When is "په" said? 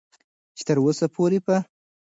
1.45-1.55